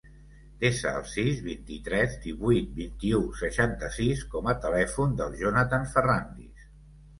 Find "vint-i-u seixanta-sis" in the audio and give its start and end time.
2.79-4.25